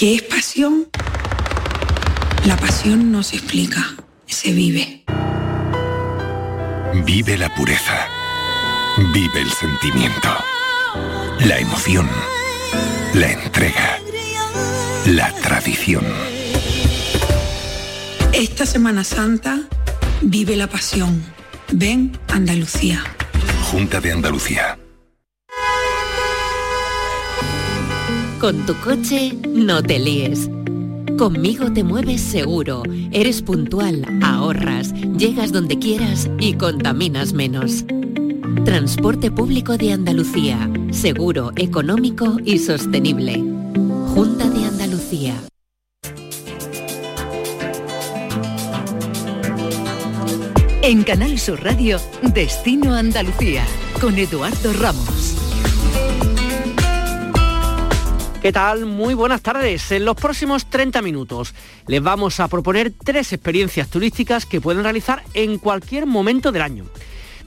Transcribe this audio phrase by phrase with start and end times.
[0.00, 0.88] ¿Qué es pasión?
[2.46, 5.04] La pasión no se explica, se vive.
[7.04, 8.08] Vive la pureza.
[9.12, 10.28] Vive el sentimiento.
[11.40, 12.08] La emoción.
[13.12, 13.98] La entrega.
[15.04, 16.06] La tradición.
[18.32, 19.68] Esta Semana Santa
[20.22, 21.22] vive la pasión.
[21.72, 23.04] Ven Andalucía.
[23.70, 24.78] Junta de Andalucía.
[28.40, 30.48] Con tu coche no te líes.
[31.18, 37.84] Conmigo te mueves seguro, eres puntual, ahorras, llegas donde quieras y contaminas menos.
[38.64, 43.44] Transporte público de Andalucía, seguro, económico y sostenible.
[44.14, 45.34] Junta de Andalucía.
[50.80, 52.00] En Canal Sur Radio,
[52.32, 53.66] Destino Andalucía,
[54.00, 55.39] con Eduardo Ramos.
[58.40, 58.86] ¿Qué tal?
[58.86, 59.92] Muy buenas tardes.
[59.92, 61.54] En los próximos 30 minutos
[61.86, 66.86] les vamos a proponer tres experiencias turísticas que pueden realizar en cualquier momento del año.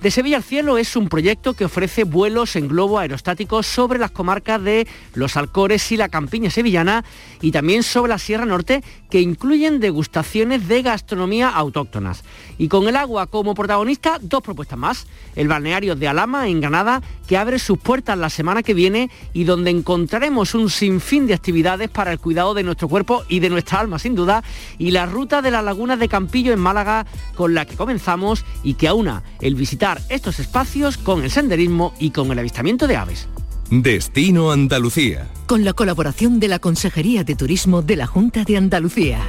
[0.03, 4.11] De Sevilla al Cielo es un proyecto que ofrece vuelos en globo aerostático sobre las
[4.11, 4.85] comarcas de
[5.15, 7.03] Los Alcores y la Campiña Sevillana
[7.41, 8.83] y también sobre la Sierra Norte
[9.13, 12.23] que incluyen degustaciones de gastronomía autóctonas.
[12.57, 15.05] Y con el agua como protagonista, dos propuestas más.
[15.35, 19.43] El balneario de Alama, en Granada, que abre sus puertas la semana que viene y
[19.43, 23.81] donde encontraremos un sinfín de actividades para el cuidado de nuestro cuerpo y de nuestra
[23.81, 24.43] alma, sin duda.
[24.79, 28.73] Y la ruta de las lagunas de Campillo en Málaga, con la que comenzamos y
[28.73, 33.27] que aúna el visitar estos espacios con el senderismo y con el avistamiento de aves.
[33.69, 35.27] Destino Andalucía.
[35.47, 39.19] Con la colaboración de la Consejería de Turismo de la Junta de Andalucía.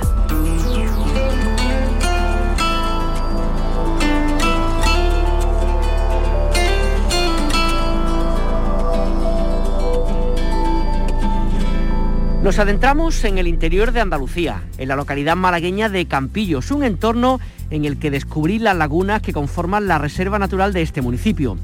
[12.42, 17.40] Nos adentramos en el interior de Andalucía, en la localidad malagueña de Campillos, un entorno
[17.70, 21.56] en el que descubrí las lagunas que conforman la reserva natural de este municipio.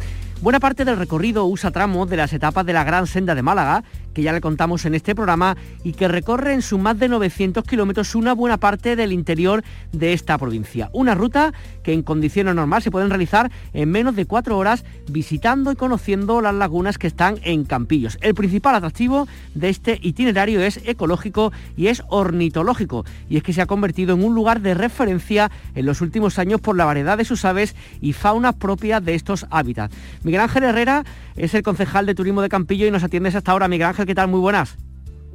[0.42, 3.84] Buena parte del recorrido usa tramos de las etapas de la Gran Senda de Málaga,
[4.14, 7.64] que ya le contamos en este programa, y que recorre en sus más de 900
[7.64, 9.62] kilómetros una buena parte del interior
[9.92, 10.90] de esta provincia.
[10.92, 15.72] Una ruta que en condiciones normales se pueden realizar en menos de cuatro horas visitando
[15.72, 18.18] y conociendo las lagunas que están en Campillos.
[18.20, 23.62] El principal atractivo de este itinerario es ecológico y es ornitológico, y es que se
[23.62, 27.24] ha convertido en un lugar de referencia en los últimos años por la variedad de
[27.24, 29.94] sus aves y fauna propia de estos hábitats.
[30.22, 31.04] Miguel Ángel Herrera
[31.36, 33.68] es el concejal de turismo de Campillo y nos atiendes hasta ahora.
[33.68, 34.28] Miguel Ángel, ¿qué tal?
[34.28, 34.76] Muy buenas.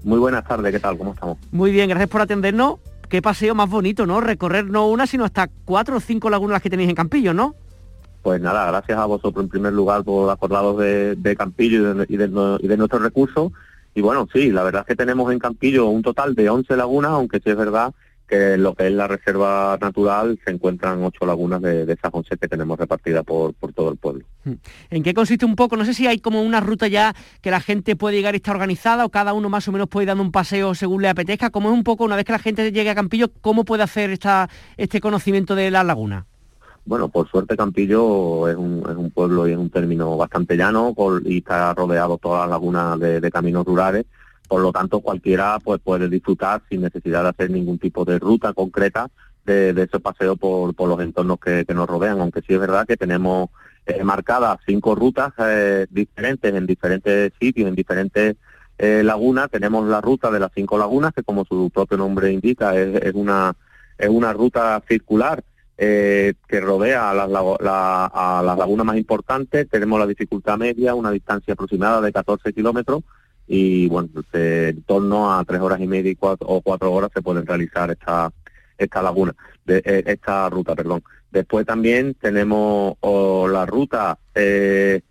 [0.03, 0.98] Muy buenas tardes, ¿qué tal?
[0.98, 1.38] ¿Cómo estamos?
[1.52, 2.76] Muy bien, gracias por atendernos.
[3.09, 4.22] Qué paseo más bonito, ¿no?
[4.22, 7.56] Recorrer no una, sino hasta cuatro o cinco lagunas las que tenéis en Campillo, ¿no?
[8.22, 12.06] Pues nada, gracias a vosotros en primer lugar por acordaros de, de Campillo y de,
[12.09, 13.52] y, de, y de nuestros recursos.
[13.94, 17.12] Y bueno, sí, la verdad es que tenemos en Campillo un total de 11 lagunas,
[17.12, 17.94] aunque sí es verdad
[18.28, 22.38] que lo que es la reserva natural se encuentran ocho lagunas de, de esas once
[22.38, 24.25] que tenemos repartidas por, por todo el pueblo.
[24.90, 25.78] ¿En qué consiste un poco?
[25.78, 28.52] No sé si hay como una ruta ya que la gente puede llegar y está
[28.52, 31.50] organizada o cada uno más o menos puede ir dando un paseo según le apetezca.
[31.50, 34.09] ¿Cómo es un poco, una vez que la gente llegue a Campillo, cómo puede hacer
[34.12, 36.25] esta, este conocimiento de las lagunas?
[36.85, 40.94] Bueno, por suerte Campillo es un, es un pueblo y es un término bastante llano
[41.25, 44.06] y está rodeado todas las lagunas de, de caminos rurales
[44.47, 48.53] por lo tanto cualquiera pues puede disfrutar sin necesidad de hacer ningún tipo de ruta
[48.53, 49.09] concreta
[49.45, 53.50] de, ese paseo por, los entornos que, nos rodean, aunque sí es verdad que tenemos
[53.85, 58.35] eh, marcadas cinco rutas eh, diferentes en diferentes sitios, en diferentes
[58.78, 59.50] eh, lagunas.
[59.51, 63.55] Tenemos la ruta de las cinco lagunas, que como su propio nombre indica, es, una,
[63.97, 65.44] es una ruta circular
[65.78, 69.69] que rodea a las, la, a las lagunas más importantes.
[69.69, 73.03] Tenemos la dificultad media, una distancia aproximada de 14 kilómetros,
[73.47, 77.11] y bueno, eh, en torno a tres horas y media y cuatro, o cuatro horas
[77.13, 78.31] se pueden realizar esta
[78.78, 79.33] esta laguna,
[79.66, 81.03] de, eh, esta ruta, perdón.
[81.31, 85.01] Después también tenemos la ruta eh,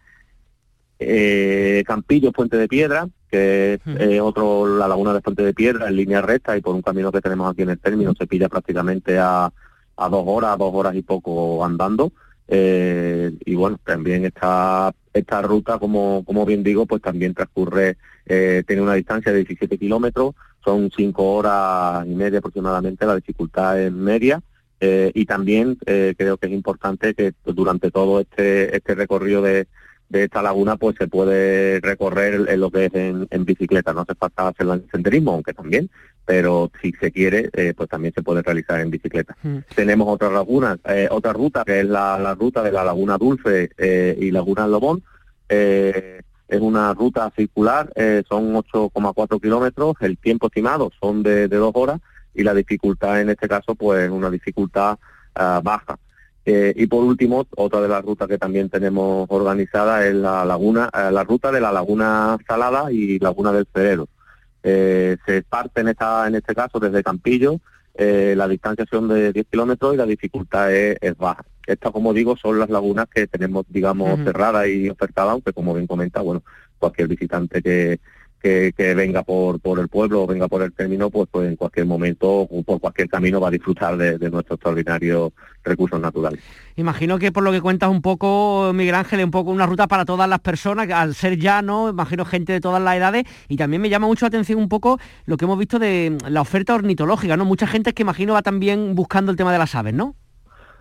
[0.98, 5.88] eh, Campillo Puente de Piedra, que es eh, otro la laguna de Puente de Piedra
[5.88, 8.48] en línea recta y por un camino que tenemos aquí en el término se pilla
[8.48, 9.52] prácticamente a,
[9.96, 12.12] a dos horas, dos horas y poco andando.
[12.48, 17.96] Eh, y bueno, también esta, esta ruta, como, como bien digo, pues también transcurre,
[18.26, 23.80] eh, tiene una distancia de 17 kilómetros, son cinco horas y media aproximadamente, la dificultad
[23.80, 24.40] es media.
[24.80, 29.66] Eh, y también eh, creo que es importante que durante todo este, este recorrido de,
[30.08, 34.02] de esta laguna pues se puede recorrer en lo que es en, en bicicleta, no
[34.02, 35.90] hace falta hacerlo en senderismo, aunque también,
[36.24, 39.36] pero si se quiere, eh, pues también se puede realizar en bicicleta.
[39.42, 39.58] Mm.
[39.74, 43.70] Tenemos otra laguna, eh, otra ruta que es la, la, ruta de la Laguna Dulce
[43.76, 45.02] eh, y Laguna Lobón,
[46.48, 52.00] es una ruta circular, eh, son 8,4 kilómetros, el tiempo estimado son de, dos horas
[52.34, 54.98] y la dificultad en este caso pues una dificultad
[55.34, 55.98] ah, baja.
[56.46, 60.90] Eh, y por último, otra de las rutas que también tenemos organizada es la laguna,
[60.92, 64.08] eh, la ruta de la Laguna Salada y Laguna del Cerero.
[64.64, 67.60] Se parte en, esta, en este caso desde Campillo,
[67.96, 71.44] la distancia son de 10 kilómetros y la dificultad es, baja.
[71.66, 75.86] Estas, como digo, son las lagunas que tenemos, digamos, cerradas y ofertadas, aunque como bien
[75.86, 76.42] comenta, bueno,
[76.78, 78.00] cualquier visitante que,
[78.44, 81.86] que, venga por, por el pueblo o venga por el término, pues, pues en cualquier
[81.86, 85.32] momento o por cualquier camino va a disfrutar de, nuestros extraordinarios
[85.62, 86.40] recursos naturales.
[86.76, 90.04] Imagino que por lo que cuentas un poco, Miguel Ángel, un poco una ruta para
[90.04, 93.88] todas las personas, al ser llano, imagino gente de todas las edades, y también me
[93.88, 97.46] llama mucho la atención un poco lo que hemos visto de la oferta ornitológica, ¿no?
[97.46, 100.16] Mucha gente que imagino va también buscando el tema de las aves, ¿no?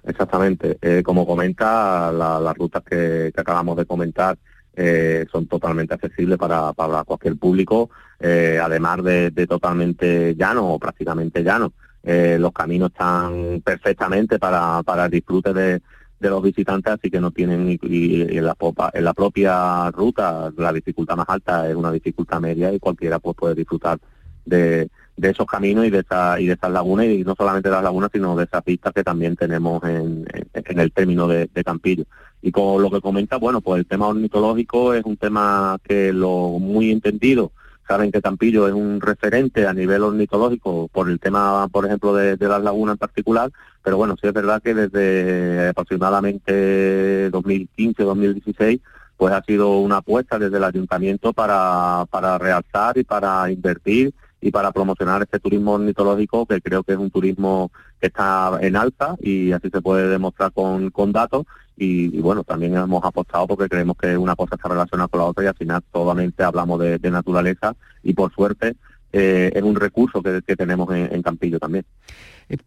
[0.06, 0.78] Exactamente.
[0.82, 4.38] Eh, como comenta, las rutas que acabamos de comentar,
[4.76, 6.74] eh, son totalmente accesibles para,
[7.06, 7.90] cualquier público,
[8.20, 11.74] eh, además de, totalmente llano o prácticamente llano.
[12.02, 15.82] Eh, los caminos están perfectamente para, para el disfrute de,
[16.24, 18.56] de los visitantes, así que no tienen y, en, la
[18.94, 23.36] en la propia ruta la dificultad más alta es una dificultad media y cualquiera pues
[23.36, 24.00] puede disfrutar
[24.46, 24.90] de,
[25.22, 28.10] esos caminos y de esa, y de esas lagunas y no solamente de las lagunas
[28.12, 32.06] sino de esas pistas que también tenemos en, en el término de, Campillo
[32.44, 36.60] y con lo que comenta bueno pues el tema ornitológico es un tema que lo
[36.60, 37.52] muy entendido.
[37.88, 42.38] Saben que Campillo es un referente a nivel ornitológico por el tema por ejemplo de,
[42.38, 43.50] las lagunas en particular
[43.82, 48.80] pero bueno sí es verdad que desde aproximadamente 2015 2016
[49.16, 54.14] pues ha sido una apuesta desde el ayuntamiento para, para realzar y para invertir
[54.44, 58.76] y para promocionar este turismo ornitológico que creo que es un turismo que está en
[58.76, 61.46] alza y así se puede demostrar con, con datos
[61.76, 65.44] y, bueno, también hemos apostado porque creemos que una cosa está relacionada con la otra
[65.44, 68.76] y al final solamente hablamos de, naturaleza y por suerte
[69.12, 71.86] eh, es un recurso que, tenemos en, Campillo también.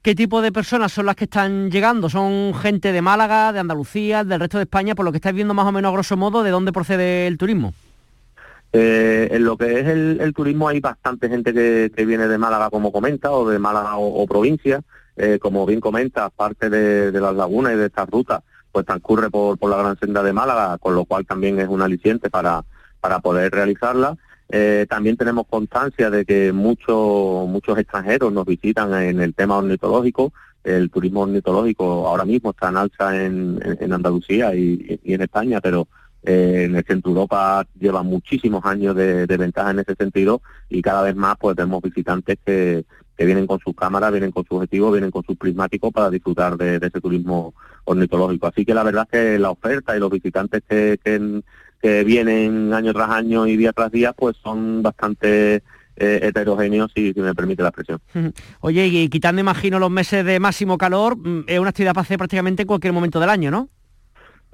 [0.03, 2.09] ¿Qué tipo de personas son las que están llegando?
[2.09, 4.95] ¿Son gente de Málaga, de Andalucía, del resto de España?
[4.95, 7.39] Por lo que estáis viendo más o menos a grosso modo, ¿de dónde procede el
[7.39, 7.75] turismo?
[8.79, 12.93] Eh, en lo que es el, turismo hay bastante gente que, viene de Málaga, como
[12.93, 14.83] comenta, o de Málaga o, provincia.
[15.17, 19.59] Eh, como bien comenta, parte de, las lagunas y de estas rutas, pues transcurre por,
[19.67, 22.65] la gran senda de Málaga, con lo cual también es un aliciente para,
[23.01, 24.15] para poder realizarla.
[24.51, 30.35] Eh, también tenemos constancia de que muchos muchos extranjeros nos visitan en el tema ornitológico.
[30.65, 35.89] El turismo ornitológico ahora mismo está en alza en, Andalucía y en España, pero
[36.27, 41.15] en el centro Europa lleva muchísimos años de, ventaja en ese sentido y cada vez
[41.15, 42.85] más pues vemos visitantes que,
[43.19, 46.77] vienen con sus cámaras, vienen con sus objetivos, vienen con sus prismáticos para disfrutar de,
[46.77, 48.49] ese turismo ornitológico.
[48.49, 52.93] Así que la verdad es que la oferta y los visitantes que, que, vienen año
[52.93, 55.63] tras año y día tras día pues son bastante
[55.97, 58.03] eh, heterogéneos, si, si, me permite la expresión.
[58.61, 62.19] Oye, y quitando, imagino, los meses de máximo calor, mm, es una actividad para hacer
[62.19, 63.71] prácticamente en cualquier momento del año, ¿no?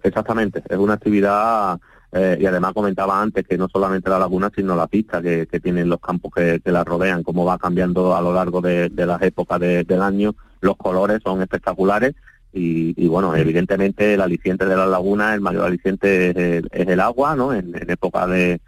[0.03, 1.79] Exactamente, es una actividad
[2.15, 5.89] eh, y además comentaba antes que no solamente la laguna, sino la pista que, tienen
[5.89, 10.03] los campos que, la rodean, cómo va cambiando a lo largo de, las épocas del
[10.03, 12.15] año, los colores son espectaculares
[12.53, 17.55] y, bueno, evidentemente el aliciente de la laguna, el mayor aliciente es el, agua, ¿no?
[17.55, 18.61] En, época de,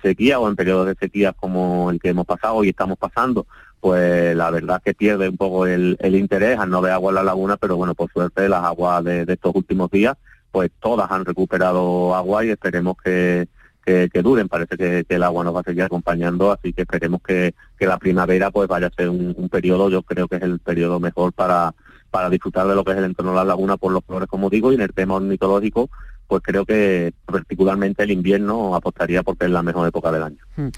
[0.00, 3.46] sequía o en periodos de sequía como el que hemos pasado y estamos pasando,
[3.78, 7.22] pues la verdad que pierde un poco el, interés al no ver agua en la
[7.24, 10.16] laguna, pero bueno, por suerte las aguas de estos últimos días
[10.56, 13.46] pues todas han recuperado agua y esperemos que,
[13.84, 14.48] que, duren.
[14.48, 18.50] Parece que, el agua nos va a seguir acompañando, así que esperemos que, la primavera
[18.50, 21.74] pues vaya a ser un, periodo, yo creo que es el periodo mejor para,
[22.10, 24.48] para disfrutar de lo que es el entorno de la laguna por los flores, como
[24.48, 25.90] digo, y en el tema ornitológico,
[26.26, 30.42] pues creo que particularmente el invierno apostaría porque es la mejor época del año.
[30.56, 30.68] Hmm.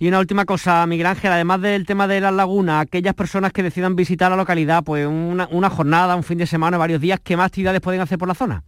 [0.00, 3.62] Y una última cosa, Miguel Ángel, además del tema de las lagunas, aquellas personas que
[3.62, 7.36] decidan visitar la localidad, pues una, una jornada, un fin de semana, varios días, ¿qué
[7.36, 8.64] más actividades pueden hacer por la zona?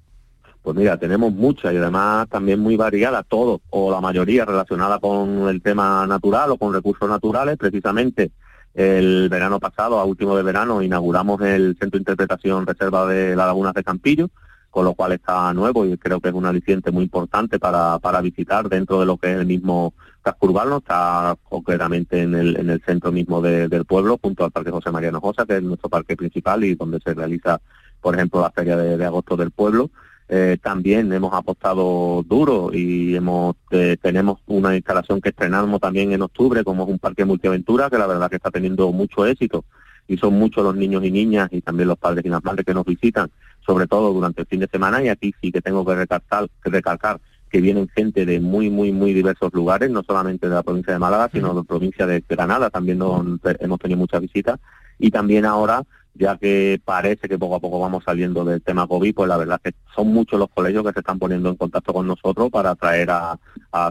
[0.63, 5.49] Pues mira, tenemos muchas y además también muy variadas, todo o la mayoría relacionada con
[5.49, 7.57] el tema natural o con recursos naturales.
[7.57, 8.31] Precisamente
[8.75, 13.47] el verano pasado, a último de verano, inauguramos el Centro de Interpretación Reserva de la
[13.47, 14.29] Laguna de Campillo,
[14.69, 18.21] con lo cual está nuevo y creo que es un aliciente muy importante para, para
[18.21, 22.69] visitar dentro de lo que es el mismo casco urbano, está concretamente en el, en
[22.69, 26.17] el centro mismo del pueblo, junto al Parque José Mariano Josa, que es nuestro parque
[26.17, 27.61] principal y donde se realiza,
[28.01, 29.91] por ejemplo, la Feria de Agosto del Pueblo.
[30.33, 36.23] Eh, también hemos apostado duro y hemos eh, tenemos una instalación que estrenamos también en
[36.23, 39.65] octubre, como es un parque multiaventura, que la verdad que está teniendo mucho éxito.
[40.07, 42.75] Y son muchos los niños y niñas y también los padres y las madres que
[42.75, 43.29] nos visitan,
[43.67, 45.03] sobre todo durante el fin de semana.
[45.03, 47.21] Y aquí sí que tengo que recalcar, que recalcar
[47.51, 51.01] que vienen gente de muy, muy, muy diversos lugares, no solamente de la provincia de
[51.01, 54.61] Málaga, sino de la provincia de Granada, también hemos tenido muchas visitas,
[54.97, 55.83] y también ahora
[56.15, 59.61] ya que parece que poco a poco vamos saliendo del tema COVID, pues la verdad
[59.63, 62.75] es que son muchos los colegios que se están poniendo en contacto con nosotros para
[62.75, 63.39] traer a,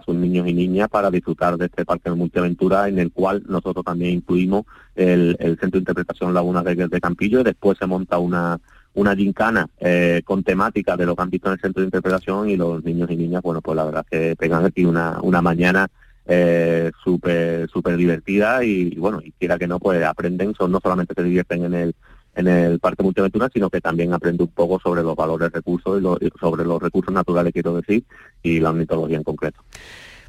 [0.06, 3.86] sus niños y niñas para disfrutar de este parque de multiaventura en el cual nosotros
[3.86, 8.60] también incluimos el, Centro de Interpretación Laguna de, de Campillo y después se monta una
[8.94, 12.50] una gincana eh, con temática de lo que han visto en el centro de interpretación
[12.50, 15.42] y los niños y niñas, bueno, pues la verdad es que pegan aquí una, una
[15.42, 15.88] mañana
[16.32, 21.16] eh, súper súper divertida y, bueno, y quiera que no, pues aprenden, son, no solamente
[21.16, 21.96] se divierten en el
[22.36, 26.30] en el Parque Multiaventura, sino que también aprenden un poco sobre los valores recursos y
[26.40, 28.04] sobre los recursos naturales, quiero decir,
[28.44, 29.60] y la ornitología en concreto.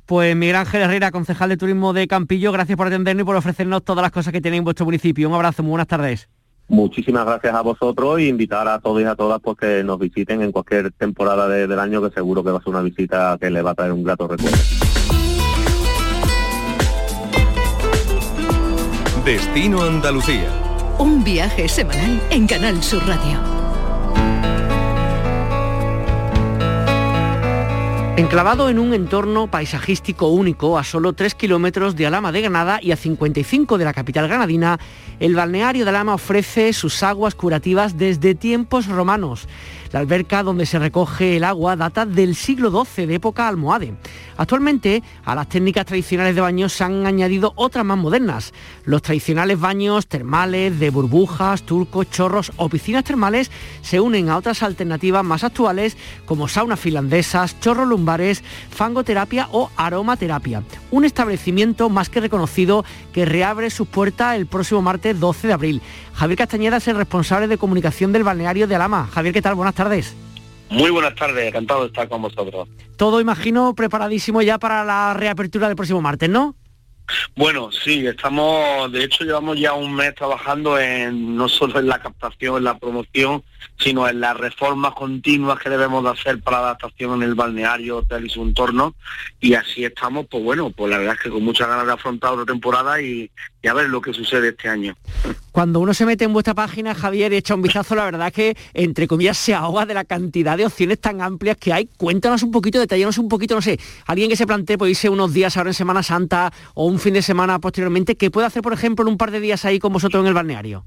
[0.07, 3.85] Pues Miguel Ángel Herrera, concejal de turismo de Campillo, gracias por atendernos y por ofrecernos
[3.85, 5.29] todas las cosas que tenéis en vuestro municipio.
[5.29, 6.29] Un abrazo, muy buenas tardes.
[6.67, 10.41] Muchísimas gracias a vosotros y invitar a todos y a todas pues, que nos visiten
[10.41, 13.65] en cualquier temporada del año, que seguro que va a ser una visita que les
[13.65, 14.57] va a traer un grato recuerdo.
[19.31, 20.51] Destino Andalucía.
[20.99, 23.39] Un viaje semanal en Canal Sur Radio.
[28.17, 32.91] Enclavado en un entorno paisajístico único a solo 3 kilómetros de Alama de Granada y
[32.91, 34.81] a 55 de la capital granadina,
[35.21, 39.47] el balneario de Alama ofrece sus aguas curativas desde tiempos romanos.
[39.93, 43.95] La alberca donde se recoge el agua data del siglo XII, de época almohade.
[44.37, 48.55] Actualmente, a las técnicas tradicionales de baño se han añadido otras más modernas.
[48.85, 53.51] Los tradicionales baños termales de burbujas, turcos, chorros o piscinas termales
[53.83, 60.63] se unen a otras alternativas más actuales como saunas finlandesas, chorros lumbares, fangoterapia o aromaterapia.
[60.93, 65.83] Un establecimiento más que reconocido que reabre sus puertas el próximo martes 12 de abril.
[66.15, 69.09] Javier Castañeda es el responsable de comunicación del balneario de Alama.
[69.13, 69.57] Javier, ¿qué tal?
[69.57, 69.80] Buenas tardes.
[70.69, 72.69] Muy buenas tardes, encantado de estar con vosotros.
[72.97, 76.55] Todo, imagino, preparadísimo ya para la reapertura del próximo martes, ¿no?
[77.35, 81.99] Bueno, sí, estamos, de hecho llevamos ya un mes trabajando en no solo en la
[81.99, 83.43] captación, en la promoción,
[83.79, 87.99] sino en las reformas continuas que debemos de hacer para la adaptación en el balneario,
[87.99, 88.95] hotel y su entorno.
[89.41, 92.33] Y así estamos, pues bueno, pues la verdad es que con muchas ganas de afrontar
[92.33, 93.31] otra temporada y,
[93.69, 94.97] a ver lo que sucede este año.
[95.53, 98.57] Cuando uno se mete en vuestra página, Javier, echa un vistazo, la verdad es que,
[98.75, 101.87] entre comillas, se ahoga de la cantidad de opciones tan amplias que hay.
[101.97, 105.33] Cuéntanos un poquito, detallanos un poquito, no sé, alguien que se plantee, pues irse unos
[105.33, 108.73] días ahora en Semana Santa o un fin de semana posteriormente, ¿qué puede hacer, por
[108.73, 110.85] ejemplo, en un par de días ahí con vosotros en el balneario?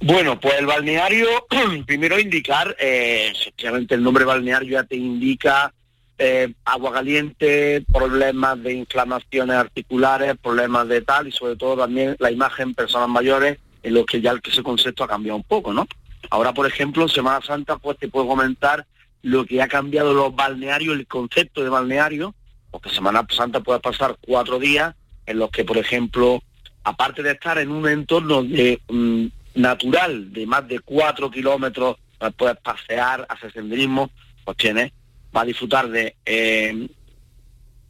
[0.00, 1.28] Bueno, pues el balneario,
[1.86, 5.72] primero indicar, eh, efectivamente el nombre balneario ya te indica
[6.18, 12.30] eh, agua caliente, problemas de inflamaciones articulares, problemas de tal y sobre todo también la
[12.30, 15.86] imagen personas mayores en los que ya ese concepto ha cambiado un poco, ¿no?
[16.30, 18.86] Ahora, por ejemplo, en Semana Santa, pues te puedo comentar
[19.22, 22.34] lo que ha cambiado los balnearios, el concepto de balneario,
[22.70, 24.94] porque Semana Santa puede pasar cuatro días
[25.26, 26.42] en los que, por ejemplo,
[26.82, 31.96] aparte de estar en un entorno de mm, natural de más de cuatro kilómetros,
[32.36, 34.10] puedes pasear, hacer senderismo,
[34.44, 34.92] pues tienes,
[35.34, 36.88] va a disfrutar de eh,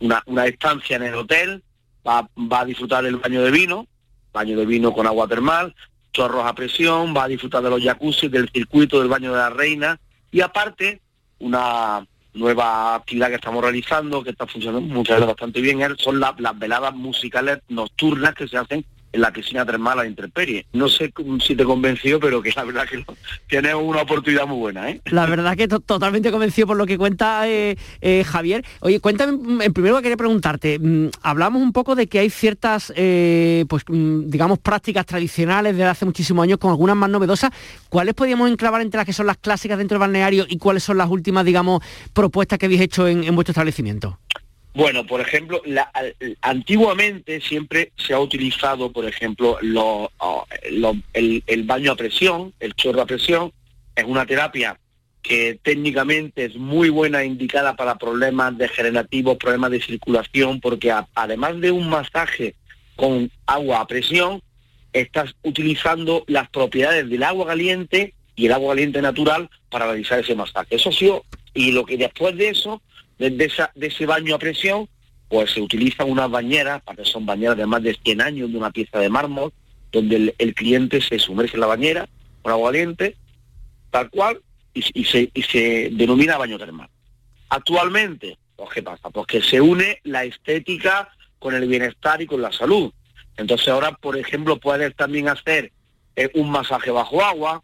[0.01, 1.63] una, una, estancia en el hotel,
[2.07, 3.87] va, va a disfrutar del baño de vino,
[4.33, 5.75] baño de vino con agua termal,
[6.13, 9.51] chorros a presión, va a disfrutar de los jacuzzi, del circuito del baño de la
[9.51, 11.01] reina y aparte
[11.39, 16.59] una nueva actividad que estamos realizando, que está funcionando muchas veces bastante bien, son las
[16.59, 20.67] veladas musicales nocturnas que se hacen en la piscina termal a intemperie.
[20.73, 23.05] No sé si te convenció, pero que la verdad que
[23.47, 24.91] tienes una oportunidad muy buena.
[24.91, 25.01] ¿eh?
[25.07, 28.65] La verdad que totalmente convencido por lo que cuenta eh, eh, Javier.
[28.81, 32.93] Oye, cuéntame, mm, en primero quería preguntarte, mm, hablamos un poco de que hay ciertas,
[32.97, 37.51] eh, pues mm, digamos, prácticas tradicionales de hace muchísimos años, con algunas más novedosas.
[37.89, 40.99] ¿Cuáles podríamos enclavar entre las que son las clásicas dentro del balneario y cuáles son
[40.99, 44.19] las últimas, digamos, propuestas que habéis hecho en vuestro establecimiento?
[44.75, 45.63] Bueno, por ejemplo,
[46.43, 53.53] antiguamente siempre se ha utilizado, por ejemplo, el, baño a presión, el chorro a presión,
[53.95, 54.81] es una terapia
[55.23, 61.71] que técnicamente es muy buena, indicada para problemas degenerativos, problemas de circulación, porque además de
[61.71, 62.57] un masaje
[62.97, 64.43] con agua a presión,
[64.93, 70.35] estás utilizando las propiedades del agua caliente y el agua caliente natural para realizar ese
[70.35, 70.75] masaje.
[70.75, 72.83] Eso ha sido, y lo que después de eso
[73.19, 74.89] de, ese baño a presión,
[75.29, 78.71] pues se utilizan unas bañeras, que son bañeras de más de 100 años de una
[78.71, 79.53] pieza de mármol,
[79.91, 82.09] donde el, cliente se sumerge en la bañera
[82.43, 83.17] con agua caliente,
[83.91, 84.41] tal cual,
[84.75, 86.89] y, se, se denomina baño termal.
[87.49, 89.11] Actualmente, pues, ¿qué pasa?
[89.11, 92.93] Pues que se une la estética con el bienestar y con la salud.
[93.37, 95.73] Entonces ahora, por ejemplo, puedes también hacer
[96.17, 97.63] eh, un masaje bajo agua,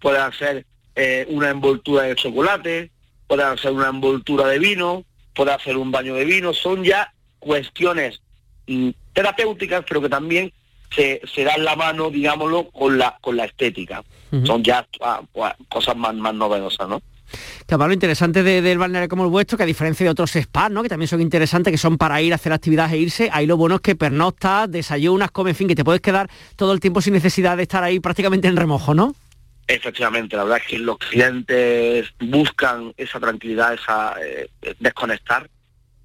[0.00, 2.90] puedes hacer eh, una envoltura de chocolate,
[3.32, 8.20] puedes hacer una envoltura de vino, puede hacer un baño de vino, son ya cuestiones
[8.66, 10.52] mm, terapéuticas, pero que también
[10.94, 14.04] se, se dan la mano, digámoslo, con la, con la estética.
[14.44, 17.00] Son ya ah, pues, cosas más, más novedosas, ¿no?
[17.64, 20.82] Claro, lo interesante del balneario como el vuestro, que a diferencia de otros spas, ¿no?
[20.82, 23.56] que también son interesantes, que son para ir a hacer actividades e irse, ahí lo
[23.56, 27.00] bueno es que pernoctas, desayunas, comes, en fin, que te puedes quedar todo el tiempo
[27.00, 29.14] sin necesidad de estar ahí prácticamente en remojo, ¿no?
[29.72, 35.48] Efectivamente, la verdad es que los clientes buscan esa tranquilidad, esa eh, desconectar.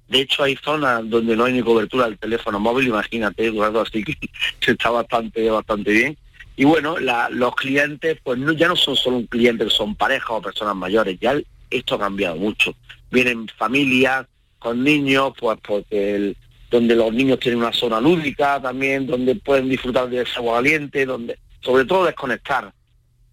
[0.08, 4.02] De hecho, hay zonas donde no hay ni cobertura del teléfono móvil, imagínate, Eduardo, así
[4.02, 4.16] que
[4.72, 6.16] está bastante, bastante bien.
[6.56, 10.40] Y bueno, los clientes, pues no, ya no son solo un cliente, son parejas o
[10.40, 12.74] personas mayores, ya esto ha cambiado mucho.
[13.10, 14.26] Vienen familias
[14.58, 16.34] con niños, pues porque
[16.70, 21.04] donde los niños tienen una zona lúdica también, donde pueden disfrutar de esa agua caliente,
[21.04, 22.72] donde sobre todo desconectar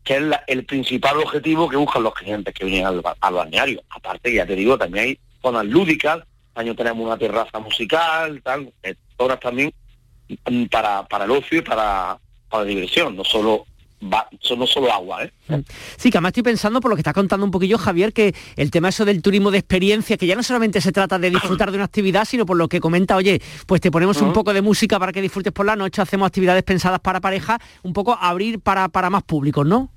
[0.06, 3.82] que es el principal objetivo que buscan los clientes que vienen al, balneario.
[3.90, 8.72] Aparte, ya te digo, también hay zonas lúdicas, año tenemos una terraza musical, tal,
[9.18, 9.74] horas también
[10.50, 13.66] mm, para, para el ocio y para, para la diversión, no solo
[14.04, 15.24] va, no solo agua.
[15.24, 15.32] ¿eh?
[15.48, 15.56] Mm.
[15.98, 18.70] Sí, que además estoy pensando por lo que está contando un poquillo Javier, que el
[18.70, 21.78] tema eso del turismo de experiencia, que ya no solamente se trata de disfrutar de
[21.78, 25.00] una actividad, sino por lo que comenta, oye, pues te ponemos un poco de música
[25.00, 28.88] para que disfrutes por la noche, hacemos actividades pensadas para pareja, un poco abrir para,
[28.90, 29.95] para más públicos, ¿no?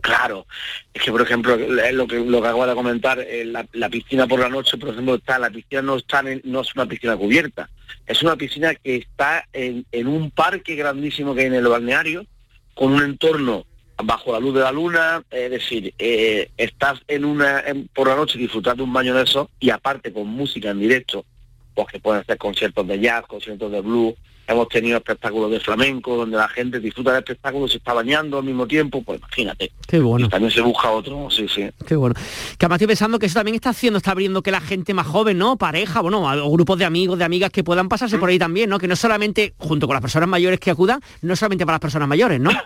[0.00, 0.46] Claro,
[0.94, 4.40] es que por ejemplo lo que lo que acabo de comentar, eh, la, piscina por
[4.40, 7.68] la noche, por ejemplo, está la piscina no está no es una piscina cubierta,
[8.06, 12.24] es una piscina que está en, un parque grandísimo que hay en el balneario,
[12.74, 13.66] con un entorno
[14.02, 17.62] bajo la luz de la luna, es decir, eh, estás en una
[17.94, 21.26] por la noche disfrutando un baño de eso y aparte con música en directo,
[21.74, 24.14] pues que pueden ser conciertos de jazz, conciertos de blues,
[24.50, 28.42] Hemos tenido espectáculos de flamenco donde la gente disfruta del espectáculo, se está bañando al
[28.42, 29.70] mismo tiempo, pues imagínate.
[29.86, 30.28] Qué bueno.
[30.28, 31.70] también se busca otro, sí, sí.
[31.86, 32.16] Qué bueno.
[32.58, 35.06] Que además estoy pensando que eso también está haciendo, está abriendo que la gente más
[35.06, 35.56] joven, ¿no?
[35.56, 38.80] Pareja, bueno, o grupos de amigos, de amigas que puedan pasarse por ahí también, ¿no?
[38.80, 42.08] Que no solamente, junto con las personas mayores que acudan, no solamente para las personas
[42.08, 42.50] mayores, ¿no?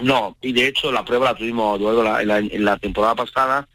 [0.00, 3.68] No, y de hecho la prueba la tuvimos, Eduardo, en la, temporada pasada,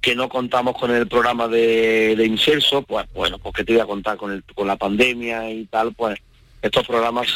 [0.00, 3.80] que no contamos con el programa de, de Inserso, pues bueno, pues que te voy
[3.80, 6.20] a contar con, el, con la pandemia y tal, pues
[6.62, 7.28] estos programas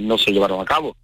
[0.00, 0.96] no se llevaron a cabo.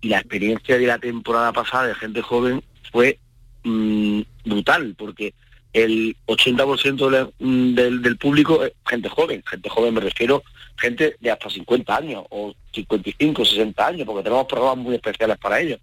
[0.00, 3.18] Y la experiencia de la temporada pasada de gente joven fue
[3.64, 5.34] mm, brutal, porque
[5.72, 9.42] el 80% mm, del, del, público gente joven.
[9.46, 10.42] Gente joven me refiero
[10.76, 15.60] gente de hasta 50 años o 55, 60 años, porque tenemos programas muy especiales para
[15.60, 15.80] ellos.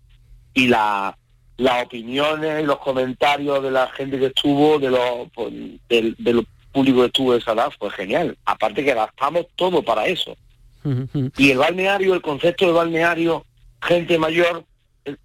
[0.53, 1.17] Y la,
[1.57, 5.53] las opiniones y los comentarios de la gente que estuvo, de los, pues,
[5.89, 8.37] del, del público que estuvo de esa edad, fue genial.
[8.45, 10.35] Aparte que gastamos todo para eso.
[11.37, 13.45] Y el balneario, el concepto de balneario,
[13.81, 14.63] gente mayor,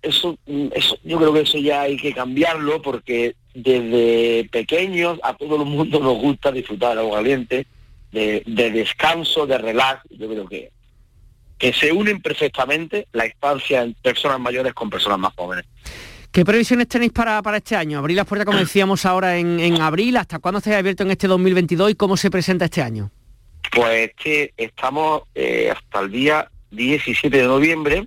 [0.03, 0.39] eso,
[0.73, 5.65] eso, yo creo que eso ya hay que cambiarlo porque desde pequeños a todo el
[5.65, 7.67] mundo nos gusta disfrutar del agua caliente,
[8.13, 10.71] de, descanso, de relax, yo creo que,
[11.59, 15.65] que se unen perfectamente la instancia en personas mayores con personas más jóvenes.
[16.31, 17.99] ¿Qué previsiones tenéis para, para este año?
[17.99, 20.17] Abrir las puertas, como decíamos ahora, en, en abril.
[20.17, 23.11] ¿Hasta cuándo estáis abierto en este 2022 y cómo se presenta este año?
[23.73, 28.07] Pues que estamos eh, hasta el día 17 de noviembre.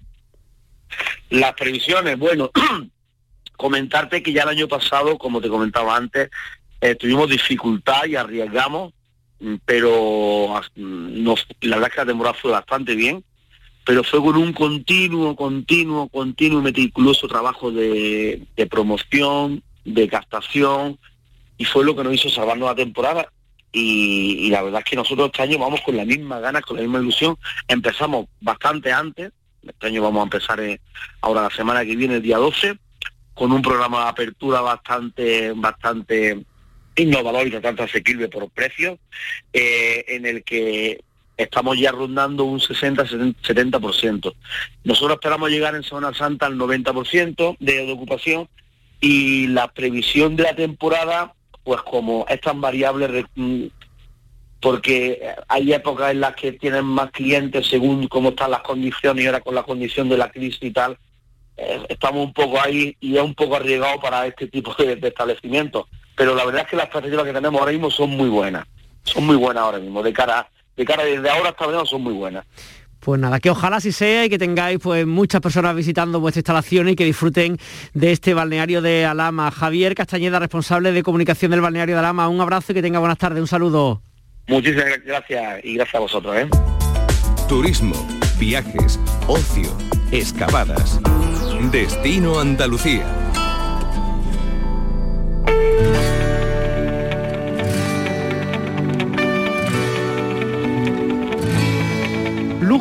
[1.30, 2.52] Las previsiones, bueno,
[3.58, 6.30] comentarte que ya el año pasado, como te comentaba antes,
[6.82, 8.94] eh, tuvimos dificultad y arriesgamos,
[9.40, 11.28] mm, pero mm,
[11.62, 13.24] la verdad es que la temporada fue bastante bien,
[13.86, 21.00] pero fue con un continuo, continuo, continuo meticuloso trabajo de, de promoción, de captación,
[21.58, 23.30] y fue lo que nos hizo salvarnos la temporada
[23.76, 26.84] y, la verdad es que nosotros este año vamos con la misma ganas, con la
[26.84, 27.38] misma ilusión.
[27.68, 29.32] Empezamos bastante antes,
[29.68, 30.80] este año vamos a empezar eh,
[31.22, 32.78] ahora la semana que viene, el día 12,
[33.34, 36.46] con un programa de apertura bastante, bastante
[36.96, 39.00] innovador y bastante asequible por precios,
[39.52, 41.04] eh, en el que
[41.36, 44.36] estamos ya rondando un 60-70%.
[44.84, 48.48] Nosotros esperamos llegar en Semana Santa al 90% de ocupación
[49.00, 53.66] y la previsión de la temporada pues como es tan variable mm,
[54.64, 59.28] porque hay épocas en las que tienen más clientes según cómo están las condiciones y
[59.28, 60.98] ahora con la condición de la crisis y tal,
[61.58, 65.86] eh, estamos un poco ahí y es un poco arriesgado para este tipo de, establecimientos.
[66.16, 68.66] Pero la verdad es que las perspectivas que tenemos ahora mismo son muy buenas,
[69.04, 72.14] son muy buenas ahora mismo, de cara, de cara desde ahora hasta mañana son muy
[72.14, 72.46] buenas.
[73.04, 76.88] Pues nada, que ojalá así sea y que tengáis pues muchas personas visitando vuestra instalación
[76.88, 77.58] y que disfruten
[77.94, 79.52] de este balneario de Alama.
[79.52, 83.18] Javier Castañeda, responsable de comunicación del balneario de Alama, un abrazo y que tenga buenas
[83.18, 84.02] tardes, un saludo.
[84.48, 86.34] Muchísimas gracias y gracias a vosotros.
[86.38, 86.48] ¿eh?
[87.50, 88.08] Turismo,
[88.40, 89.70] viajes, ocio,
[90.12, 91.02] excavadas.
[91.72, 93.23] Destino Andalucía.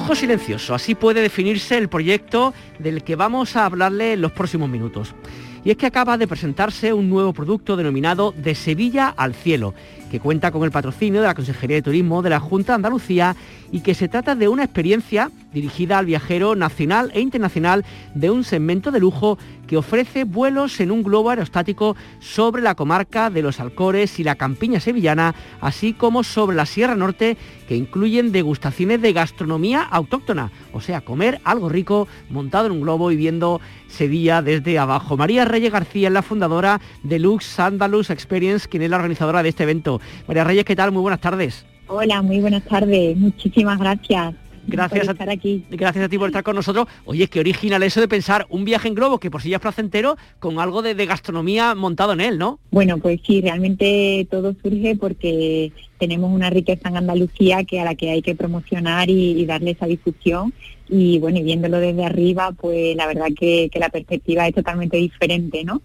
[0.03, 4.69] Lujo silencioso, así puede definirse el proyecto del que vamos a hablarle en los próximos
[4.69, 5.15] minutos.
[5.63, 9.75] Y es que acaba de presentarse un nuevo producto denominado De Sevilla al Cielo,
[10.11, 13.37] que cuenta con el patrocinio de la Consejería de Turismo de la Junta de Andalucía
[13.71, 18.43] y que se trata de una experiencia dirigida al viajero nacional e internacional de un
[18.43, 19.39] segmento de lujo
[19.73, 24.35] que ofrece vuelos en un globo aerostático sobre la comarca de los Alcores y la
[24.35, 30.83] campiña sevillana, así como sobre la Sierra Norte, que incluyen degustaciones de gastronomía autóctona, o
[30.83, 35.17] sea, comer algo rico montado en un globo y viendo Sevilla desde abajo.
[35.17, 39.49] María Reyes García es la fundadora de Lux Andalus Experience, quien es la organizadora de
[39.49, 40.03] este evento.
[40.29, 40.93] María Reyes, ¿qué tal?
[40.93, 41.65] Muy buenas tardes.
[41.87, 43.17] Hola, muy buenas tardes.
[43.17, 44.35] Muchísimas gracias.
[44.67, 45.65] Gracias a, estar aquí.
[45.71, 46.87] gracias a ti por estar con nosotros.
[47.05, 49.63] Oye, qué original eso de pensar un viaje en globo que por sí ya es
[49.63, 52.61] placentero con algo de, gastronomía montado en él, ¿no?
[52.71, 57.95] Bueno, pues sí, realmente todo surge porque tenemos una riqueza en Andalucía que a la
[57.95, 60.53] que hay que promocionar y, darle esa difusión.
[60.89, 64.97] Y bueno, y viéndolo desde arriba, pues la verdad que, que la perspectiva es totalmente
[64.97, 65.83] diferente, ¿no?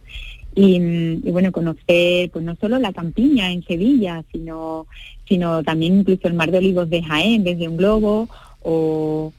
[0.60, 4.88] y, bueno, conocer pues no solo la campiña en Sevilla, sino,
[5.28, 8.28] sino también incluso el mar de olivos de Jaén desde un globo
[8.62, 9.34] o,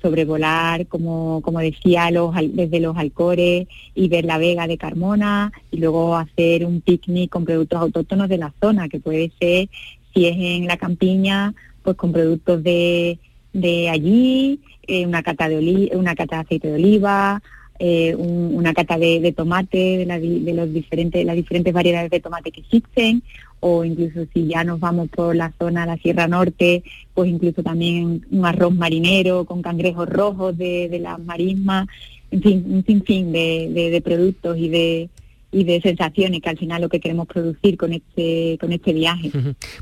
[0.00, 5.78] sobrevolar, como, como decía, los, desde los Alcores y ver la Vega de Carmona y
[5.78, 9.68] luego hacer un picnic con productos autóctonos de la zona, que puede ser,
[10.14, 13.18] si es en la campiña, pues con productos de,
[13.52, 17.42] de allí, eh, una cata de una cata de aceite de oliva,
[17.78, 23.22] eh, una cata de, tomate, de, los diferentes, las diferentes variedades de tomate que existen,
[23.64, 26.82] o incluso si ya nos vamos por la zona, la Sierra Norte,
[27.14, 31.86] pues incluso también un marinero con cangrejos rojos de, de las marismas,
[32.32, 35.10] en fin, un sinfín de productos y de,
[35.52, 39.30] y de sensaciones que al final lo que queremos producir con este con este viaje.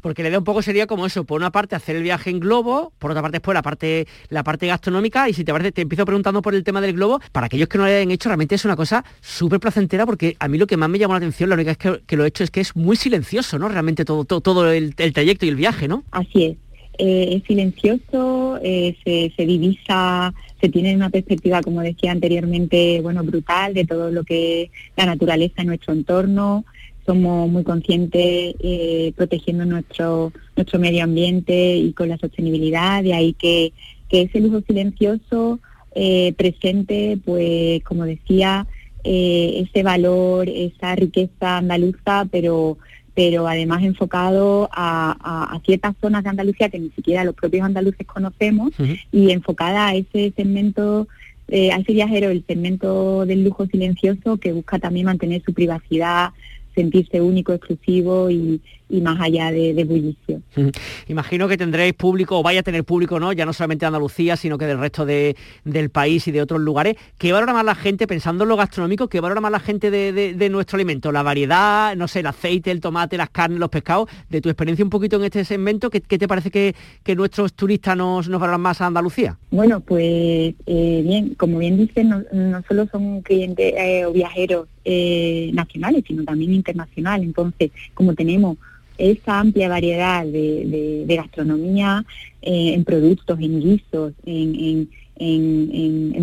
[0.02, 2.40] Porque la idea un poco sería como eso, por una parte hacer el viaje en
[2.40, 5.82] globo, por otra parte después la parte la parte gastronómica y si te parece te
[5.82, 8.56] empiezo preguntando por el tema del globo, para aquellos que no lo hayan hecho realmente
[8.56, 11.48] es una cosa súper placentera porque a mí lo que más me llamó la atención,
[11.48, 13.68] la única vez que, lo he hecho es que es muy silencioso, ¿no?
[13.68, 16.02] Realmente todo todo, todo el, trayecto y el viaje, ¿no?
[16.10, 16.56] Así es.
[16.98, 23.24] Eh, es silencioso, eh, se, se divisa se tiene una perspectiva, como decía anteriormente, bueno,
[23.24, 26.64] brutal de todo lo que es la naturaleza en nuestro entorno.
[27.06, 33.32] Somos muy conscientes eh, protegiendo nuestro, nuestro medio ambiente y con la sostenibilidad, de ahí
[33.32, 33.72] que,
[34.08, 35.60] que ese lujo silencioso
[35.94, 38.66] eh, presente, pues como decía,
[39.02, 42.76] eh, ese valor, esa riqueza andaluza, pero
[43.14, 48.72] pero además enfocado a, ciertas zonas de Andalucía que ni siquiera los propios andaluces conocemos
[49.12, 51.06] y enfocada a ese segmento,
[51.48, 56.30] eh, a ese viajero, el segmento del lujo silencioso que busca también mantener su privacidad,
[56.74, 58.60] sentirse único, exclusivo y,
[59.00, 60.42] más allá de, bullicio.
[61.08, 63.32] Imagino que tendréis público, o vaya a tener público, ¿no?
[63.32, 66.60] Ya no solamente de Andalucía, sino que del resto de, del país y de otros
[66.60, 66.96] lugares.
[67.18, 70.50] ¿Qué valora más la gente, pensando en lo gastronómico, qué valora más la gente de,
[70.50, 71.12] nuestro alimento?
[71.12, 74.08] La variedad, no sé, el aceite, el tomate, las carnes, los pescados.
[74.28, 76.74] De tu experiencia un poquito en este segmento, ¿qué, te parece que,
[77.14, 79.36] nuestros turistas nos, nos valoran más a Andalucía?
[79.50, 85.50] Bueno, pues eh, bien, como bien dicen, no, solo son clientes eh, o viajeros eh,
[85.52, 87.26] nacionales, sino también internacionales.
[87.26, 88.56] Entonces, como tenemos
[89.00, 92.04] esa amplia variedad de, gastronomía
[92.42, 94.88] eh, en productos, en guisos, en,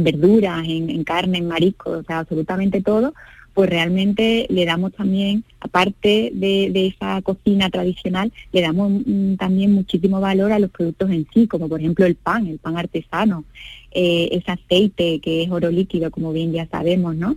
[0.04, 3.14] verduras, en, carne, en mariscos, o sea, absolutamente todo,
[3.54, 10.22] pues realmente le damos también, aparte de, esa cocina tradicional, le damos mm, también muchísimo
[10.22, 13.46] valor a los productos en sí, como por ejemplo el pan, el pan artesano,
[13.92, 17.36] eh, ese aceite que es oro líquido, como bien ya sabemos, ¿no?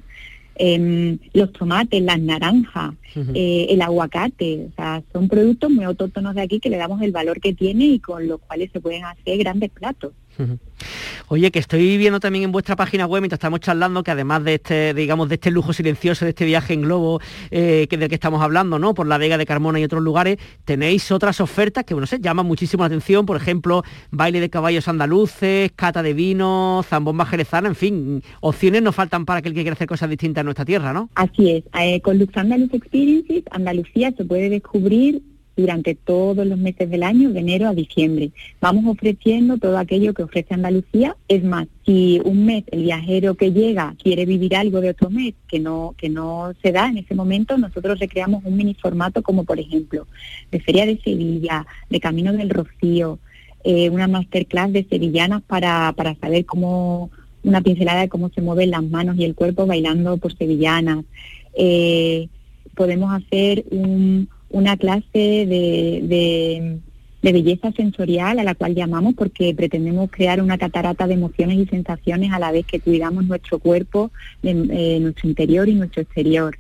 [0.57, 2.95] Em, los tomates, las naranjas,
[3.35, 7.13] eh, el aguacate, o sea, son productos muy autóctonos de aquí que le damos el
[7.13, 10.13] valor que tiene y con los cuales se pueden hacer grandes platos.
[11.29, 14.55] Oye, que estoy viendo también en vuestra página web, mientras estamos charlando, que además de
[14.55, 18.15] este, digamos, de este lujo silencioso, de este viaje en globo eh, que del que
[18.15, 18.95] estamos hablando, ¿no?
[18.95, 22.47] Por la Vega de Carmona y otros lugares, tenéis otras ofertas que, bueno, sé, llaman
[22.47, 27.77] muchísimo la atención, por ejemplo, baile de caballos andaluces, cata de vino, zambomba jerezana, en
[27.77, 31.11] fin, opciones no faltan para aquel que quiera hacer cosas distintas en nuestra tierra, ¿no?
[31.15, 35.23] Así es, eh, con Lux Andaluz Experiences, Andalucía se puede descubrir
[35.61, 38.31] durante todos los meses del año, de enero a diciembre.
[38.61, 41.17] Vamos ofreciendo todo aquello que ofrece Andalucía.
[41.29, 45.35] Es más, si un mes el viajero que llega quiere vivir algo de otro mes
[45.49, 49.45] que no, que no se da en ese momento, nosotros recreamos un mini formato como
[49.45, 50.07] por ejemplo
[50.51, 53.19] de Feria de Sevilla, de Camino del Rocío,
[53.63, 57.11] eh, una masterclass de sevillanas para, para saber cómo,
[57.43, 61.05] una pincelada de cómo se mueven las manos y el cuerpo bailando por sevillanas.
[61.55, 62.29] Eh,
[62.75, 66.81] podemos hacer un, una clase de,
[67.23, 71.67] de belleza sensorial a la cual llamamos porque pretendemos crear una catarata de emociones y
[71.67, 74.11] sensaciones a la vez que cuidamos nuestro cuerpo,
[74.43, 76.57] eh, nuestro interior y nuestro exterior.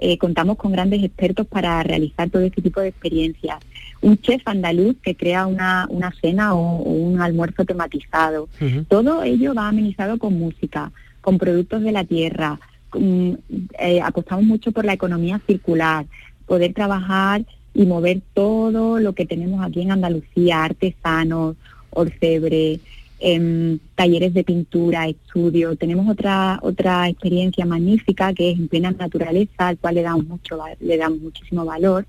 [0.00, 3.58] Eh, contamos con grandes expertos para realizar todo este tipo de experiencias.
[4.00, 8.48] Un chef andaluz que crea una, una cena o, un almuerzo tematizado.
[8.88, 12.60] Todo ello va amenizado con música, con productos de la tierra.
[12.94, 16.06] Eh, apostamos mucho por la economía circular,
[16.48, 21.54] poder trabajar y mover todo lo que tenemos aquí en Andalucía, artesanos,
[21.90, 22.80] orfebre,
[23.20, 25.76] em, talleres de pintura, estudio.
[25.76, 30.58] Tenemos otra otra experiencia magnífica que es en plena naturaleza, al cual le damos mucho
[30.80, 32.06] le damos muchísimo valor,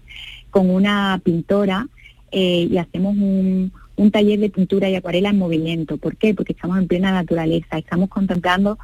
[0.50, 1.88] con una pintora
[2.32, 5.98] eh, y hacemos un, un taller de pintura y acuarela en movimiento.
[5.98, 6.34] ¿Por qué?
[6.34, 8.80] Porque estamos en plena naturaleza, estamos contemplando,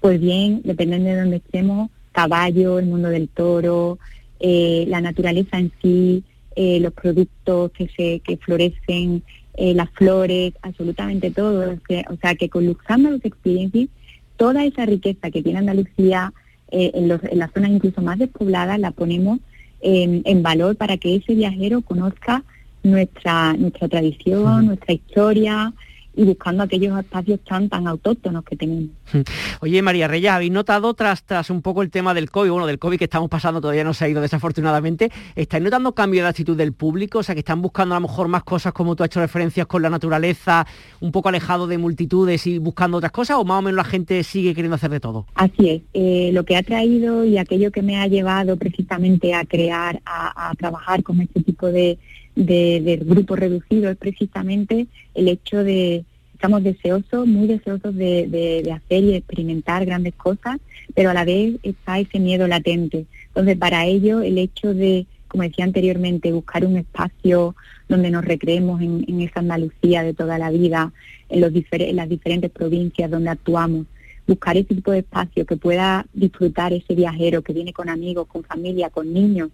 [0.00, 3.98] pues bien, dependiendo de dónde estemos, caballo, el mundo del toro,
[4.40, 6.24] eh, la naturaleza en sí,
[6.56, 9.22] eh, los productos que, se, que florecen,
[9.54, 11.76] eh, las flores, absolutamente todo.
[12.10, 12.76] O sea, que con los
[13.24, 13.88] Experiences,
[14.36, 16.32] toda esa riqueza que tiene Andalucía
[16.70, 19.38] en, los, en las zonas incluso más despobladas, la ponemos
[19.80, 22.44] en, en valor para que ese viajero conozca
[22.82, 25.72] nuestra, nuestra tradición, nuestra historia,
[26.18, 28.90] y buscando aquellos espacios tan tan autóctonos que tenemos.
[29.60, 32.80] Oye, María Reyes, ¿habéis notado tras, tras un poco el tema del COVID, bueno, del
[32.80, 36.56] COVID que estamos pasando todavía no se ha ido desafortunadamente, ¿estáis notando cambio de actitud
[36.56, 37.20] del público?
[37.20, 39.68] O sea, que están buscando a lo mejor más cosas como tú has hecho referencias
[39.68, 40.66] con la naturaleza,
[41.00, 44.24] un poco alejado de multitudes y buscando otras cosas, o más o menos la gente
[44.24, 45.24] sigue queriendo hacer de todo?
[45.36, 49.44] Así es, eh, lo que ha traído y aquello que me ha llevado precisamente a
[49.44, 51.96] crear, a, a trabajar con este tipo de
[52.38, 59.14] de, grupo reducido es precisamente el hecho de estamos deseosos, muy deseosos de, hacer y
[59.14, 60.58] experimentar grandes cosas,
[60.94, 63.06] pero a la vez está ese miedo latente.
[63.28, 67.56] Entonces, para ello, el hecho de, como decía anteriormente, buscar un espacio
[67.88, 70.92] donde nos recreemos en, esa Andalucía de toda la vida,
[71.28, 73.86] en, los en las diferentes provincias donde actuamos,
[74.28, 78.44] buscar ese tipo de espacio que pueda disfrutar ese viajero que viene con amigos, con
[78.44, 79.50] familia, con niños.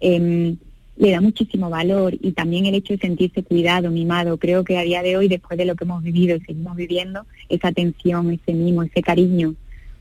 [0.00, 0.56] Em,
[0.96, 4.38] le da muchísimo valor y también el hecho de sentirse cuidado, mimado.
[4.38, 7.26] Creo que a día de hoy, después de lo que hemos vivido y seguimos viviendo,
[7.48, 9.54] esa atención, ese mimo, ese cariño,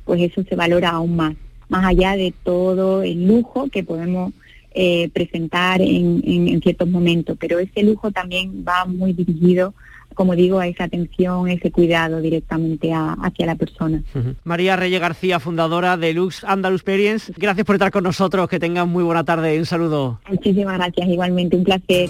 [0.06, 1.36] pues eso se valora aún más,
[1.68, 4.34] más allá de todo el lujo que podemos
[4.74, 9.74] eh, presentar en, en ciertos momentos, pero ese lujo también va muy dirigido
[10.16, 14.02] como digo, a esa atención, ese cuidado directamente hacia la persona.
[14.44, 18.90] María Reyes García, fundadora de Lux Andalus Experience, gracias por estar con nosotros, que tengan
[18.90, 20.20] muy buena tarde, un saludo.
[20.28, 22.10] Muchísimas gracias, igualmente, un placer.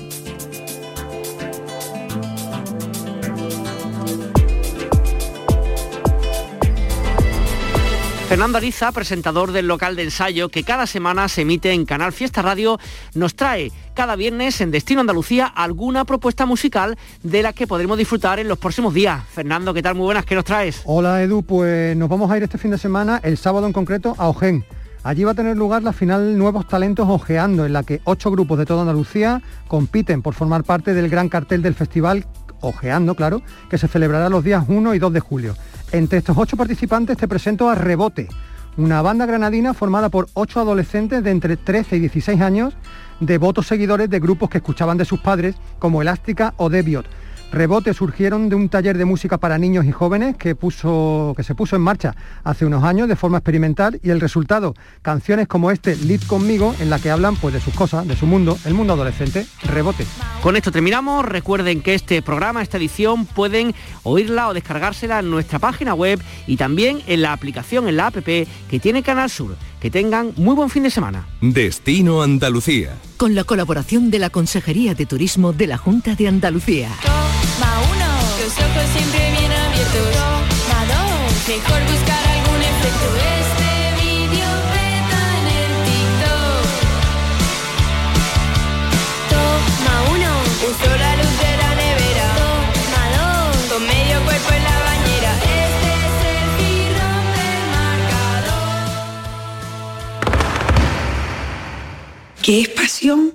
[8.36, 12.42] Fernando Ariza, presentador del local de ensayo que cada semana se emite en Canal Fiesta
[12.42, 12.78] Radio,
[13.14, 18.42] nos trae cada viernes en Destino Andalucía alguna propuesta musical de la que podremos disfrutar
[18.42, 19.24] en los próximos días.
[19.30, 19.96] Fernando, ¿qué tal?
[19.96, 20.82] Muy buenas, ¿qué nos traes?
[20.84, 24.16] Hola Edu, pues nos vamos a ir este fin de semana, el sábado en concreto,
[24.18, 24.66] a Ojén.
[25.04, 28.58] Allí va a tener lugar la final Nuevos Talentos Ojeando, en la que ocho grupos
[28.58, 32.26] de toda Andalucía compiten por formar parte del gran cartel del festival
[32.60, 35.56] Ojeando, claro, que se celebrará los días 1 y 2 de julio.
[35.96, 38.28] Entre estos ocho participantes te presento a Rebote,
[38.76, 42.74] una banda granadina formada por ocho adolescentes de entre 13 y 16 años,
[43.22, 47.06] devotos seguidores de grupos que escuchaban de sus padres como Elástica o Debiot
[47.52, 51.56] Rebotes surgieron de un taller de música para niños y jóvenes que, puso, que se
[51.56, 55.96] puso en marcha hace unos años de forma experimental y el resultado, canciones como este
[55.96, 58.94] Lead conmigo, en la que hablan pues, de sus cosas, de su mundo, el mundo
[58.94, 60.06] adolescente, Rebote.
[60.42, 61.26] Con esto terminamos.
[61.26, 66.58] Recuerden que este programa, esta edición, pueden oírla o descargársela en nuestra página web y
[66.58, 69.56] también en la aplicación, en la app que tiene Canal Sur.
[69.80, 71.28] Que tengan muy buen fin de semana.
[71.42, 72.98] Destino Andalucía.
[73.18, 76.90] Con la colaboración de la Consejería de Turismo de la Junta de Andalucía.
[77.02, 78.06] Toma uno,
[78.42, 80.14] los ojos siempre bien abiertos.
[80.14, 83.35] Toma dos, mejor buscar algún efecto.
[102.46, 103.34] ¿Qué es pasión?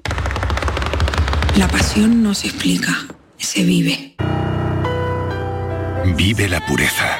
[1.56, 4.14] La pasión no se explica, se vive.
[6.16, 7.18] Vive la pureza.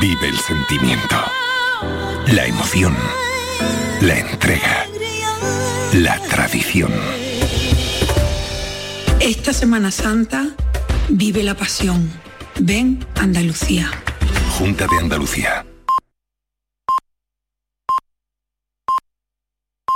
[0.00, 1.16] Vive el sentimiento.
[2.28, 2.94] La emoción.
[4.00, 4.86] La entrega.
[5.92, 6.92] La tradición.
[9.18, 10.50] Esta Semana Santa
[11.08, 12.08] vive la pasión.
[12.60, 13.90] Ven Andalucía.
[14.56, 15.65] Junta de Andalucía.